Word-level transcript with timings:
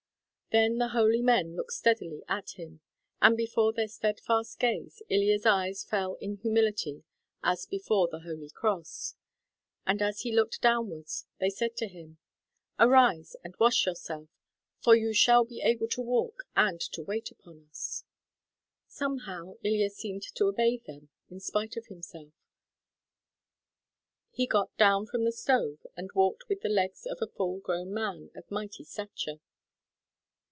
Then 0.53 0.79
the 0.79 0.89
holy 0.89 1.21
men 1.21 1.55
looked 1.55 1.71
steadily 1.71 2.25
at 2.27 2.59
him, 2.59 2.81
and 3.21 3.37
before 3.37 3.71
their 3.71 3.87
steadfast 3.87 4.59
gaze 4.59 5.01
Ilya's 5.07 5.45
eyes 5.45 5.85
fell 5.85 6.15
in 6.15 6.35
humility 6.35 7.05
as 7.41 7.65
before 7.65 8.09
the 8.09 8.19
Holy 8.19 8.49
Cross; 8.49 9.15
and 9.87 10.01
as 10.01 10.23
he 10.23 10.35
looked 10.35 10.61
downwards 10.61 11.25
they 11.39 11.49
said 11.49 11.77
to 11.77 11.87
him, 11.87 12.17
"Arise 12.77 13.37
and 13.45 13.55
wash 13.61 13.85
yourself, 13.85 14.27
for 14.77 14.93
you 14.93 15.13
shall 15.13 15.45
be 15.45 15.61
able 15.61 15.87
to 15.87 16.01
walk 16.01 16.43
and 16.53 16.81
to 16.81 17.01
wait 17.01 17.31
upon 17.31 17.65
us." 17.69 18.03
Somehow, 18.89 19.53
Ilya 19.63 19.89
seemed 19.89 20.23
to 20.35 20.47
obey 20.47 20.79
them 20.85 21.07
in 21.29 21.39
spite 21.39 21.77
of 21.77 21.85
himself. 21.85 22.33
He 24.31 24.47
got 24.47 24.75
down 24.75 25.05
from 25.05 25.23
the 25.23 25.31
stove 25.31 25.87
and 25.95 26.11
walked 26.11 26.49
with 26.49 26.59
the 26.59 26.67
legs 26.67 27.05
of 27.05 27.19
a 27.21 27.27
full 27.31 27.59
grown 27.59 27.93
man 27.93 28.31
of 28.35 28.51
mighty 28.51 28.83
stature. 28.83 29.39